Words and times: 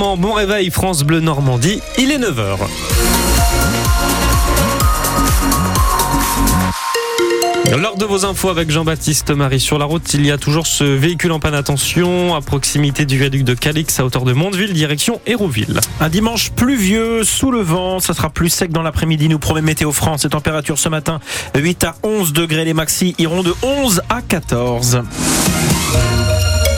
Bon 0.00 0.32
réveil 0.32 0.70
France 0.70 1.02
Bleu 1.02 1.20
Normandie, 1.20 1.82
il 1.98 2.10
est 2.10 2.16
9h. 2.16 2.56
Lors 7.78 7.98
de 7.98 8.06
vos 8.06 8.24
infos 8.24 8.48
avec 8.48 8.70
Jean-Baptiste 8.70 9.30
Marie 9.30 9.60
sur 9.60 9.76
la 9.76 9.84
route, 9.84 10.14
il 10.14 10.24
y 10.24 10.30
a 10.30 10.38
toujours 10.38 10.66
ce 10.66 10.84
véhicule 10.84 11.32
en 11.32 11.38
panne 11.38 11.54
attention 11.54 12.34
à 12.34 12.40
proximité 12.40 13.04
du 13.04 13.18
viaduc 13.18 13.44
de 13.44 13.52
Calix 13.52 14.00
à 14.00 14.06
hauteur 14.06 14.24
de 14.24 14.32
Mondeville, 14.32 14.72
direction 14.72 15.20
Hérouville. 15.26 15.78
Un 16.00 16.08
dimanche 16.08 16.50
pluvieux, 16.50 17.22
sous 17.22 17.50
le 17.50 17.60
vent, 17.60 18.00
ça 18.00 18.14
sera 18.14 18.30
plus 18.30 18.48
sec 18.48 18.72
dans 18.72 18.82
l'après-midi, 18.82 19.28
nous 19.28 19.38
promet 19.38 19.60
Météo 19.60 19.92
France. 19.92 20.24
Les 20.24 20.30
températures 20.30 20.78
ce 20.78 20.88
matin, 20.88 21.20
8 21.54 21.84
à 21.84 21.94
11 22.02 22.32
degrés, 22.32 22.64
les 22.64 22.74
maxi 22.74 23.14
iront 23.18 23.42
de 23.42 23.54
11 23.62 24.00
à 24.08 24.22
14. 24.22 25.02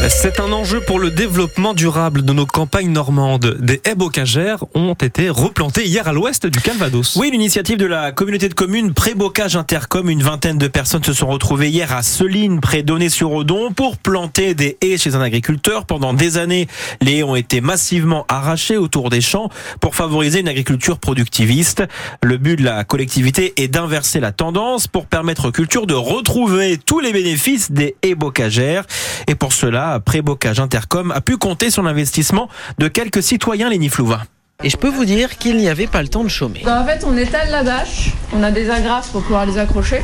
C'est 0.09 0.41
un 0.41 0.53
enjeu 0.53 0.81
pour 0.81 0.99
le 0.99 1.11
développement 1.11 1.75
durable 1.75 2.25
de 2.25 2.33
nos 2.33 2.45
campagnes 2.45 2.91
normandes. 2.91 3.57
Des 3.61 3.81
haies 3.85 3.95
bocagères 3.95 4.65
ont 4.75 4.95
été 4.95 5.31
replantées 5.31 5.87
hier 5.87 6.09
à 6.09 6.13
l'ouest 6.13 6.47
du 6.47 6.61
Calvados. 6.61 7.17
Oui, 7.17 7.31
l'initiative 7.31 7.77
de 7.79 7.87
la 7.87 8.11
communauté 8.13 8.49
de 8.49 8.55
communes 8.55 8.95
Pré-Bocage 8.95 9.57
Intercom, 9.57 10.11
une 10.11 10.23
vingtaine 10.23 10.59
de 10.59 10.67
personnes 10.69 11.05
se 11.05 11.13
sont 11.13 11.29
retrouvées 11.29 11.71
hier 11.71 11.93
à 11.93 12.03
Seline, 12.03 12.61
près 12.61 12.83
d'Onnay-sur-Odon, 12.83 13.73
pour 13.73 13.97
planter 13.97 14.55
des 14.55 14.77
haies 14.81 14.99
chez 14.99 15.15
un 15.15 15.21
agriculteur. 15.21 15.87
Pendant 15.87 16.15
des 16.15 16.37
années, 16.37 16.67
les 17.01 17.19
haies 17.19 17.23
ont 17.23 17.37
été 17.37 17.61
massivement 17.61 18.25
arrachées 18.29 18.77
autour 18.77 19.09
des 19.09 19.21
champs 19.21 19.51
pour 19.81 19.95
favoriser 19.95 20.41
une 20.41 20.49
agriculture 20.49 20.99
productiviste. 20.99 21.85
Le 22.23 22.39
but 22.39 22.57
de 22.57 22.65
la 22.65 22.85
collectivité 22.85 23.55
est 23.57 23.69
d'inverser 23.69 24.21
la 24.21 24.33
tendance 24.33 24.89
pour 24.89 25.07
permettre 25.07 25.49
aux 25.49 25.53
cultures 25.53 25.87
de 25.87 25.95
retrouver 25.95 26.79
tous 26.79 27.01
les 27.01 27.13
bénéfices 27.13 27.71
des 27.71 27.97
haies 28.03 28.15
bocagères. 28.15 28.85
Et 29.29 29.35
pour 29.35 29.53
cela, 29.53 29.92
Pré-Bocage 30.01 30.61
Intercom 30.61 31.11
a 31.13 31.21
pu 31.21 31.37
compter 31.37 31.71
sur 31.71 31.83
l'investissement 31.83 32.49
de 32.79 32.89
quelques 32.89 33.23
citoyens 33.23 33.71
léniflouvains. 33.71 34.23
Et 34.65 34.71
je 34.71 34.77
peux 34.77 34.89
vous 34.89 35.05
dire 35.05 35.39
qu'il 35.39 35.57
n'y 35.57 35.69
avait 35.69 35.89
pas 35.89 36.03
le 36.03 36.09
temps 36.09 36.23
de 36.23 36.29
chômer. 36.29 36.63
En 36.67 36.85
fait, 36.85 37.05
on 37.05 37.17
étale 37.17 37.51
la 37.51 37.65
bâche, 37.65 38.11
on 38.33 38.43
a 38.45 38.51
des 38.53 38.71
agrafes 38.71 39.11
pour 39.11 39.23
pouvoir 39.23 39.45
les 39.45 39.59
accrocher. 39.59 40.03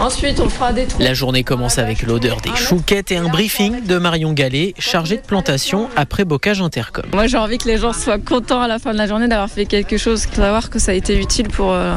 Ensuite, 0.00 0.40
on 0.40 0.48
fera 0.48 0.72
des 0.72 0.86
trous. 0.86 1.00
La 1.00 1.14
journée 1.14 1.44
commence 1.44 1.78
avec 1.78 2.02
l'odeur 2.02 2.40
des 2.40 2.54
chouquettes 2.56 3.12
et 3.12 3.16
un 3.16 3.28
briefing 3.28 3.84
de 3.84 3.98
Marion 3.98 4.32
Gallet, 4.32 4.74
chargée 4.78 5.16
de 5.18 5.22
plantation 5.22 5.88
après 5.96 6.24
Bocage 6.24 6.60
Intercom. 6.60 7.04
Moi, 7.12 7.26
j'ai 7.26 7.36
envie 7.36 7.58
que 7.58 7.68
les 7.68 7.78
gens 7.78 7.92
soient 7.92 8.18
contents 8.18 8.60
à 8.60 8.68
la 8.68 8.78
fin 8.78 8.92
de 8.92 8.98
la 8.98 9.06
journée 9.06 9.28
d'avoir 9.28 9.50
fait 9.50 9.66
quelque 9.66 9.96
chose, 9.96 10.22
savoir 10.22 10.70
que 10.70 10.78
ça 10.78 10.92
a 10.92 10.94
été 10.94 11.18
utile 11.18 11.48
pour, 11.48 11.72
euh, 11.72 11.94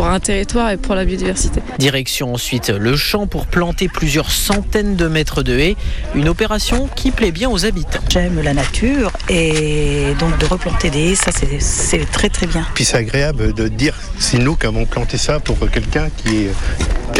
pour 0.00 0.08
un 0.08 0.18
territoire 0.18 0.70
et 0.70 0.78
pour 0.78 0.94
la 0.94 1.04
biodiversité. 1.04 1.60
Direction 1.78 2.32
ensuite 2.32 2.70
le 2.70 2.96
champ 2.96 3.26
pour 3.26 3.44
planter 3.46 3.86
plusieurs 3.86 4.30
centaines 4.30 4.96
de 4.96 5.08
mètres 5.08 5.42
de 5.42 5.58
haies, 5.58 5.76
une 6.14 6.26
opération 6.30 6.88
qui 6.96 7.10
plaît 7.10 7.32
bien 7.32 7.50
aux 7.50 7.66
habitants. 7.66 8.00
J'aime 8.08 8.40
la 8.40 8.54
nature 8.54 9.12
et 9.28 10.14
donc 10.18 10.38
de 10.38 10.46
replanter 10.46 10.88
des 10.88 11.10
haies, 11.12 11.14
ça 11.16 11.32
c'est- 11.32 12.10
très 12.10 12.30
très 12.30 12.46
bien. 12.46 12.66
Puis 12.74 12.86
c'est 12.86 12.96
agréable 12.96 13.52
de 13.52 13.68
dire 13.68 13.94
c'est 14.18 14.38
nous 14.38 14.56
qui 14.56 14.64
avons 14.64 14.86
planté 14.86 15.18
ça 15.18 15.38
pour 15.38 15.58
quelqu'un 15.70 16.08
qui, 16.24 16.44
est- 16.46 16.54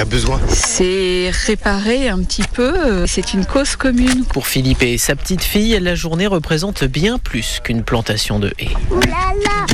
a 0.00 0.04
besoin. 0.06 0.40
C'est 0.48 1.30
réparer 1.46 2.08
un 2.08 2.20
petit 2.22 2.44
peu, 2.54 3.06
c'est 3.06 3.34
une 3.34 3.44
cause 3.44 3.76
commune. 3.76 4.24
Pour 4.32 4.46
Philippe 4.46 4.82
et 4.82 4.96
sa 4.96 5.14
petite 5.14 5.42
fille, 5.44 5.78
la 5.78 5.94
journée 5.94 6.26
représente 6.26 6.84
bien 6.84 7.18
plus 7.18 7.60
qu'une 7.62 7.82
plantation 7.82 8.38
de 8.38 8.50
haies. 8.58 8.70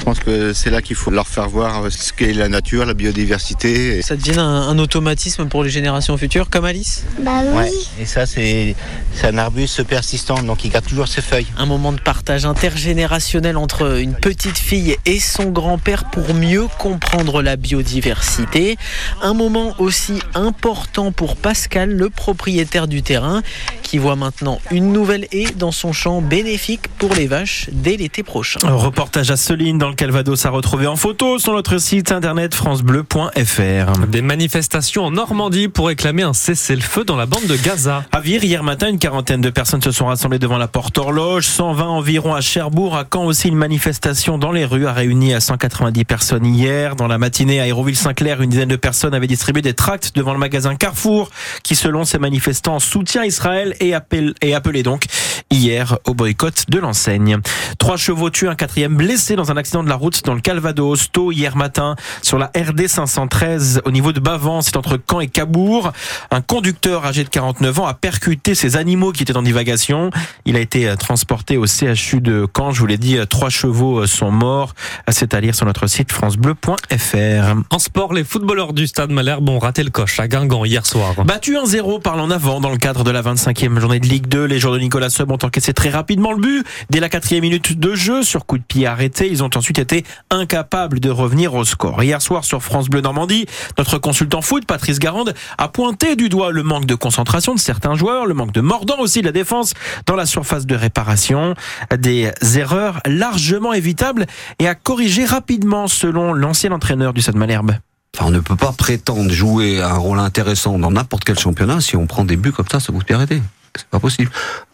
Pense 0.06 0.20
que 0.20 0.52
c'est 0.52 0.70
là 0.70 0.82
qu'il 0.82 0.94
faut 0.94 1.10
leur 1.10 1.26
faire 1.26 1.48
voir 1.48 1.90
ce 1.90 2.12
qu'est 2.12 2.32
la 2.32 2.48
nature, 2.48 2.86
la 2.86 2.94
biodiversité. 2.94 4.00
Ça 4.02 4.14
devient 4.14 4.38
un, 4.38 4.68
un 4.68 4.78
automatisme 4.78 5.48
pour 5.48 5.64
les 5.64 5.70
générations 5.70 6.16
futures, 6.16 6.48
comme 6.48 6.64
Alice 6.64 7.02
Bah 7.18 7.40
oui. 7.42 7.56
Ouais, 7.56 7.72
et 8.00 8.06
ça 8.06 8.24
c'est 8.24 8.76
un 9.24 9.36
arbuste 9.36 9.82
persistant, 9.82 10.40
donc 10.44 10.64
il 10.64 10.70
garde 10.70 10.86
toujours 10.86 11.08
ses 11.08 11.22
feuilles. 11.22 11.48
Un 11.58 11.66
moment 11.66 11.92
de 11.92 12.00
partage 12.00 12.46
intergénérationnel 12.46 13.56
entre 13.56 13.98
une 13.98 14.14
petite 14.14 14.58
fille 14.58 14.96
et 15.06 15.18
son 15.18 15.46
grand-père 15.46 16.08
pour 16.08 16.34
mieux 16.34 16.68
comprendre 16.78 17.42
la 17.42 17.56
biodiversité. 17.56 18.76
Un 19.22 19.34
moment 19.34 19.74
aussi 19.80 20.20
important 20.34 21.10
pour 21.10 21.34
Pascal, 21.34 21.90
le 21.90 22.10
propriétaire 22.10 22.86
du 22.86 23.02
terrain, 23.02 23.42
qui 23.86 23.98
voit 23.98 24.16
maintenant 24.16 24.58
une 24.72 24.92
nouvelle 24.92 25.28
haie 25.30 25.52
dans 25.54 25.70
son 25.70 25.92
champ 25.92 26.20
bénéfique 26.20 26.88
pour 26.98 27.14
les 27.14 27.28
vaches 27.28 27.70
dès 27.70 27.96
l'été 27.96 28.24
prochain. 28.24 28.58
Un 28.64 28.74
reportage 28.74 29.30
à 29.30 29.36
Seline 29.36 29.78
dans 29.78 29.88
le 29.88 29.94
Calvados 29.94 30.44
à 30.44 30.50
retrouver 30.50 30.88
en 30.88 30.96
photo 30.96 31.38
sur 31.38 31.52
notre 31.52 31.78
site 31.78 32.10
internet 32.10 32.52
francebleu.fr. 32.52 34.06
Des 34.08 34.22
manifestations 34.22 35.04
en 35.04 35.12
Normandie 35.12 35.68
pour 35.68 35.86
réclamer 35.86 36.24
un 36.24 36.32
cessez-le-feu 36.32 37.04
dans 37.04 37.14
la 37.14 37.26
bande 37.26 37.46
de 37.46 37.56
Gaza. 37.56 38.04
À 38.10 38.18
Vire, 38.20 38.42
hier 38.42 38.64
matin, 38.64 38.88
une 38.88 38.98
quarantaine 38.98 39.40
de 39.40 39.50
personnes 39.50 39.82
se 39.82 39.92
sont 39.92 40.06
rassemblées 40.06 40.40
devant 40.40 40.58
la 40.58 40.66
porte 40.66 40.98
horloge, 40.98 41.46
120 41.46 41.86
environ 41.86 42.34
à 42.34 42.40
Cherbourg, 42.40 42.96
à 42.96 43.04
Caen 43.08 43.24
aussi 43.24 43.46
une 43.48 43.54
manifestation 43.54 44.36
dans 44.36 44.50
les 44.50 44.64
rues 44.64 44.88
a 44.88 44.92
réuni 44.92 45.32
à 45.32 45.38
190 45.38 46.04
personnes 46.04 46.44
hier. 46.44 46.96
Dans 46.96 47.06
la 47.06 47.18
matinée 47.18 47.60
à 47.60 47.68
Hérouville-Saint-Clair, 47.68 48.42
une 48.42 48.50
dizaine 48.50 48.68
de 48.68 48.76
personnes 48.76 49.14
avaient 49.14 49.28
distribué 49.28 49.62
des 49.62 49.74
tracts 49.74 50.16
devant 50.16 50.32
le 50.32 50.40
magasin 50.40 50.74
Carrefour, 50.74 51.30
qui 51.62 51.76
selon 51.76 52.04
ces 52.04 52.18
manifestants 52.18 52.80
soutient 52.80 53.24
Israël 53.24 53.75
et 53.80 53.94
appelle, 53.94 54.34
et 54.42 54.54
appelait 54.54 54.82
donc 54.82 55.04
hier 55.50 55.98
au 56.06 56.14
boycott 56.14 56.64
de 56.68 56.78
l'enseigne. 56.78 57.38
Trois 57.78 57.96
chevaux 57.96 58.30
tués, 58.30 58.48
un 58.48 58.54
quatrième 58.54 58.96
blessé 58.96 59.36
dans 59.36 59.50
un 59.50 59.56
accident 59.56 59.82
de 59.82 59.88
la 59.88 59.94
route 59.94 60.24
dans 60.24 60.34
le 60.34 60.40
Calvados, 60.40 61.10
tôt 61.12 61.32
hier 61.32 61.56
matin, 61.56 61.96
sur 62.22 62.38
la 62.38 62.50
RD 62.56 62.88
513 62.88 63.82
au 63.84 63.90
niveau 63.90 64.12
de 64.12 64.20
Bavan, 64.20 64.60
c'est 64.62 64.76
entre 64.76 64.98
Caen 65.08 65.20
et 65.20 65.28
Cabourg. 65.28 65.92
Un 66.30 66.40
conducteur 66.40 67.06
âgé 67.06 67.24
de 67.24 67.28
49 67.28 67.80
ans 67.80 67.86
a 67.86 67.94
percuté 67.94 68.54
ces 68.54 68.76
animaux 68.76 69.12
qui 69.12 69.22
étaient 69.22 69.36
en 69.36 69.42
divagation. 69.42 70.10
Il 70.44 70.56
a 70.56 70.60
été 70.60 70.88
euh, 70.88 70.96
transporté 70.96 71.56
au 71.56 71.66
CHU 71.66 72.20
de 72.20 72.46
Caen. 72.56 72.72
Je 72.72 72.80
vous 72.80 72.86
l'ai 72.86 72.98
dit, 72.98 73.18
euh, 73.18 73.26
trois 73.26 73.50
chevaux 73.50 74.00
euh, 74.00 74.06
sont 74.06 74.30
morts. 74.30 74.74
C'est 75.08 75.34
à 75.34 75.40
lire 75.40 75.54
sur 75.54 75.66
notre 75.66 75.86
site 75.86 76.12
francebleu.fr. 76.12 77.54
En 77.70 77.78
sport, 77.78 78.12
les 78.12 78.24
footballeurs 78.24 78.72
du 78.72 78.86
Stade 78.86 79.10
Malherbe 79.10 79.48
ont 79.48 79.58
raté 79.58 79.82
le 79.82 79.90
coche 79.90 80.18
à 80.20 80.28
Guingamp 80.28 80.64
hier 80.64 80.84
soir. 80.86 81.14
Battu 81.24 81.56
1-0 81.56 82.00
par 82.00 82.16
l'en 82.16 82.30
avant 82.30 82.60
dans 82.60 82.70
le 82.70 82.78
cadre 82.78 83.04
de 83.04 83.10
la 83.10 83.22
25e 83.22 83.65
journée 83.78 84.00
de 84.00 84.06
Ligue 84.06 84.26
2, 84.28 84.44
les 84.44 84.58
joueurs 84.58 84.74
de 84.74 84.78
Nicolas 84.78 85.10
Seub 85.10 85.30
ont 85.30 85.38
encaissé 85.42 85.72
très 85.72 85.90
rapidement 85.90 86.32
le 86.32 86.40
but. 86.40 86.66
Dès 86.90 87.00
la 87.00 87.08
quatrième 87.08 87.42
minute 87.42 87.78
de 87.78 87.94
jeu, 87.94 88.22
sur 88.22 88.46
coup 88.46 88.58
de 88.58 88.62
pied 88.62 88.86
arrêté, 88.86 89.28
ils 89.30 89.42
ont 89.42 89.50
ensuite 89.54 89.78
été 89.78 90.04
incapables 90.30 91.00
de 91.00 91.10
revenir 91.10 91.54
au 91.54 91.64
score. 91.64 92.02
Hier 92.02 92.22
soir 92.22 92.44
sur 92.44 92.62
France 92.62 92.88
Bleu 92.88 93.00
Normandie, 93.00 93.46
notre 93.78 93.98
consultant 93.98 94.42
foot, 94.42 94.64
Patrice 94.66 94.98
Garande, 94.98 95.34
a 95.58 95.68
pointé 95.68 96.16
du 96.16 96.28
doigt 96.28 96.52
le 96.52 96.62
manque 96.62 96.86
de 96.86 96.94
concentration 96.94 97.54
de 97.54 97.60
certains 97.60 97.94
joueurs, 97.94 98.26
le 98.26 98.34
manque 98.34 98.52
de 98.52 98.60
mordant 98.60 98.98
aussi 98.98 99.20
de 99.20 99.26
la 99.26 99.32
défense 99.32 99.74
dans 100.06 100.16
la 100.16 100.26
surface 100.26 100.66
de 100.66 100.74
réparation, 100.74 101.54
des 101.96 102.30
erreurs 102.56 103.00
largement 103.06 103.72
évitables 103.72 104.26
et 104.58 104.68
à 104.68 104.74
corriger 104.74 105.24
rapidement 105.24 105.88
selon 105.88 106.32
l'ancien 106.32 106.72
entraîneur 106.72 107.12
du 107.12 107.22
Stade 107.22 107.36
Malherbe. 107.36 107.72
Enfin, 108.16 108.28
on 108.28 108.30
ne 108.30 108.40
peut 108.40 108.56
pas 108.56 108.72
prétendre 108.72 109.30
jouer 109.30 109.82
un 109.82 109.98
rôle 109.98 110.18
intéressant 110.18 110.78
dans 110.78 110.90
n'importe 110.90 111.24
quel 111.24 111.38
championnat 111.38 111.82
si 111.82 111.96
on 111.96 112.06
prend 112.06 112.24
des 112.24 112.36
buts 112.36 112.50
comme 112.52 112.68
ça, 112.70 112.80
ça 112.80 112.90
vous 112.90 113.02
arrêter. 113.10 113.42
C'est 113.76 113.88
pas 113.88 114.00
possible. 114.00 114.30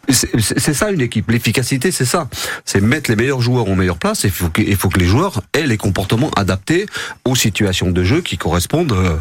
C'est 0.07 0.73
ça 0.73 0.89
une 0.89 1.01
équipe. 1.01 1.29
L'efficacité, 1.29 1.91
c'est 1.91 2.05
ça. 2.05 2.29
C'est 2.63 2.79
mettre 2.79 3.09
les 3.09 3.17
meilleurs 3.17 3.41
joueurs 3.41 3.67
en 3.67 3.75
meilleure 3.75 3.97
place. 3.97 4.23
Il 4.23 4.31
faut, 4.31 4.47
que, 4.47 4.61
faut 4.77 4.87
que 4.87 4.97
les 4.97 5.05
joueurs 5.05 5.41
aient 5.53 5.67
les 5.67 5.75
comportements 5.75 6.31
adaptés 6.37 6.85
aux 7.25 7.35
situations 7.35 7.91
de 7.91 8.01
jeu 8.05 8.21
qui 8.21 8.37
correspondent. 8.37 8.93
euh, 8.93 9.17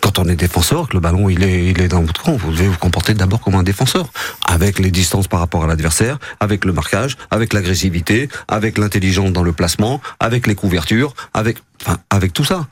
Quand 0.00 0.18
on 0.18 0.24
est 0.24 0.36
défenseur, 0.36 0.88
que 0.88 0.94
le 0.94 1.00
ballon 1.00 1.28
il 1.28 1.42
est, 1.42 1.66
il 1.66 1.78
est 1.82 1.88
dans 1.88 2.00
votre 2.00 2.22
camp, 2.22 2.34
vous 2.34 2.50
devez 2.52 2.68
vous 2.68 2.78
comporter 2.78 3.12
d'abord 3.12 3.42
comme 3.42 3.56
un 3.56 3.62
défenseur, 3.62 4.08
avec 4.48 4.78
les 4.78 4.90
distances 4.90 5.28
par 5.28 5.40
rapport 5.40 5.64
à 5.64 5.66
l'adversaire, 5.66 6.18
avec 6.40 6.64
le 6.64 6.72
marquage, 6.72 7.18
avec 7.30 7.52
l'agressivité, 7.52 8.30
avec 8.48 8.78
l'intelligence 8.78 9.32
dans 9.32 9.42
le 9.42 9.52
placement, 9.52 10.00
avec 10.18 10.46
les 10.46 10.54
couvertures, 10.54 11.12
avec, 11.34 11.58
enfin, 11.82 11.98
avec 12.08 12.32
tout 12.32 12.44
ça. 12.44 12.66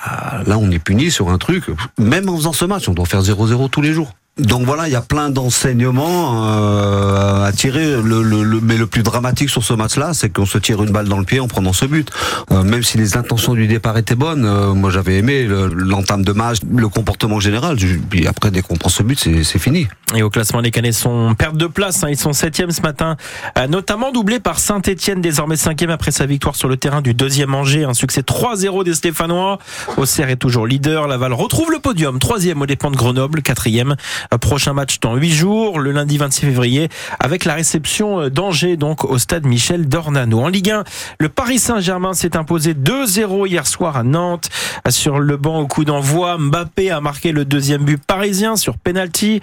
Ah, 0.00 0.42
Là, 0.46 0.58
on 0.58 0.70
est 0.70 0.78
puni 0.78 1.10
sur 1.10 1.30
un 1.30 1.38
truc. 1.38 1.64
Même 1.98 2.28
en 2.28 2.36
faisant 2.36 2.52
ce 2.52 2.64
match, 2.64 2.88
on 2.88 2.94
doit 2.94 3.06
faire 3.06 3.22
0-0 3.22 3.68
tous 3.70 3.82
les 3.82 3.92
jours. 3.92 4.12
Donc 4.38 4.64
voilà, 4.64 4.88
il 4.88 4.92
y 4.92 4.96
a 4.96 5.02
plein 5.02 5.28
d'enseignements 5.28 6.46
euh, 6.48 7.44
à 7.44 7.52
tirer. 7.52 8.00
Le, 8.02 8.22
le- 8.22 8.60
mais 8.62 8.78
le 8.78 8.86
plus 8.86 9.02
dramatique 9.02 9.50
sur 9.50 9.62
ce 9.62 9.74
match-là, 9.74 10.14
c'est 10.14 10.30
qu'on 10.30 10.46
se 10.46 10.56
tire 10.56 10.82
une 10.82 10.90
balle 10.90 11.06
dans 11.08 11.18
le 11.18 11.24
pied 11.24 11.38
en 11.38 11.48
prenant 11.48 11.74
ce 11.74 11.84
but. 11.84 12.10
Euh, 12.50 12.62
même 12.62 12.82
si 12.82 12.96
les 12.96 13.16
intentions 13.18 13.52
du 13.52 13.66
départ 13.66 13.98
étaient 13.98 14.14
bonnes, 14.14 14.46
euh, 14.46 14.72
moi 14.72 14.90
j'avais 14.90 15.18
aimé 15.18 15.44
le- 15.44 15.66
l'entame 15.66 16.24
de 16.24 16.32
match, 16.32 16.58
le 16.74 16.88
comportement 16.88 17.40
général. 17.40 17.76
Puis 18.08 18.26
après, 18.26 18.50
dès 18.50 18.62
qu'on 18.62 18.76
prend 18.76 18.88
ce 18.88 19.02
but, 19.02 19.18
c'est 19.44 19.58
fini. 19.58 19.86
Et 20.14 20.22
au 20.22 20.30
classement, 20.30 20.60
les 20.60 20.70
Canets 20.70 20.92
sont 20.92 21.34
perte 21.34 21.56
de 21.56 21.66
place. 21.66 22.04
hein. 22.04 22.08
Ils 22.10 22.18
sont 22.18 22.32
septième 22.32 22.70
ce 22.70 22.82
matin, 22.82 23.16
euh, 23.58 23.66
notamment 23.66 24.12
doublé 24.12 24.40
par 24.40 24.58
Saint-Etienne, 24.58 25.20
désormais 25.20 25.56
cinquième 25.56 25.90
après 25.90 26.10
sa 26.10 26.26
victoire 26.26 26.54
sur 26.54 26.68
le 26.68 26.76
terrain 26.76 27.00
du 27.00 27.14
deuxième 27.14 27.54
Angers. 27.54 27.84
Un 27.84 27.94
succès 27.94 28.20
3-0 28.20 28.84
des 28.84 28.94
Stéphanois. 28.94 29.58
Auxerre 29.96 30.28
est 30.28 30.36
toujours 30.36 30.66
leader. 30.66 31.06
Laval 31.08 31.32
retrouve 31.32 31.70
le 31.70 31.78
podium, 31.78 32.18
troisième 32.18 32.60
aux 32.60 32.66
dépens 32.66 32.90
de 32.90 32.96
Grenoble, 32.96 33.42
quatrième. 33.42 33.96
Euh, 34.34 34.38
Prochain 34.38 34.74
match 34.74 35.00
dans 35.00 35.14
huit 35.16 35.32
jours, 35.32 35.78
le 35.80 35.92
lundi 35.92 36.18
26 36.18 36.46
février, 36.46 36.88
avec 37.18 37.44
la 37.46 37.54
réception 37.54 38.20
euh, 38.20 38.28
d'Angers, 38.30 38.76
donc 38.76 39.04
au 39.04 39.16
stade 39.18 39.46
Michel 39.46 39.88
Dornano. 39.88 40.40
En 40.40 40.48
Ligue 40.48 40.70
1, 40.70 40.84
le 41.20 41.28
Paris 41.30 41.58
Saint-Germain 41.58 42.12
s'est 42.12 42.36
imposé 42.36 42.74
2-0 42.74 43.46
hier 43.48 43.66
soir 43.66 43.96
à 43.96 44.02
Nantes. 44.02 44.50
Sur 44.90 45.20
le 45.20 45.36
banc 45.38 45.60
au 45.60 45.66
coup 45.66 45.84
d'envoi, 45.84 46.36
Mbappé 46.38 46.90
a 46.90 47.00
marqué 47.00 47.32
le 47.32 47.44
deuxième 47.46 47.84
but 47.84 48.02
parisien 48.04 48.56
sur 48.56 48.76
penalty. 48.76 49.40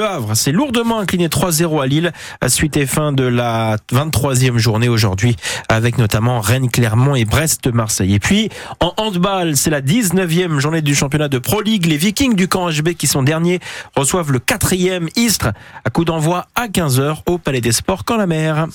Le 0.00 0.06
Havre 0.06 0.34
s'est 0.34 0.50
lourdement 0.50 0.98
incliné 0.98 1.28
3-0 1.28 1.82
à 1.82 1.86
Lille 1.86 2.12
à 2.40 2.48
suite 2.48 2.78
et 2.78 2.86
fin 2.86 3.12
de 3.12 3.22
la 3.22 3.76
23e 3.92 4.56
journée 4.56 4.88
aujourd'hui 4.88 5.36
avec 5.68 5.98
notamment 5.98 6.40
Rennes, 6.40 6.70
Clermont 6.70 7.16
et 7.16 7.26
Brest, 7.26 7.66
Marseille. 7.66 8.14
Et 8.14 8.18
puis 8.18 8.48
en 8.80 8.94
handball, 8.96 9.58
c'est 9.58 9.68
la 9.68 9.82
19e 9.82 10.58
journée 10.58 10.80
du 10.80 10.94
championnat 10.94 11.28
de 11.28 11.36
Pro 11.36 11.60
League. 11.60 11.84
Les 11.84 11.98
Vikings 11.98 12.34
du 12.34 12.48
camp 12.48 12.70
HB 12.70 12.94
qui 12.94 13.06
sont 13.06 13.22
derniers 13.22 13.60
reçoivent 13.94 14.32
le 14.32 14.38
quatrième 14.38 15.10
Istres 15.16 15.50
à 15.84 15.90
coup 15.90 16.06
d'envoi 16.06 16.46
à 16.54 16.68
15h 16.68 17.16
au 17.26 17.36
Palais 17.36 17.60
des 17.60 17.72
Sports 17.72 18.06
quand 18.06 18.16
la 18.16 18.26
mer. 18.26 18.68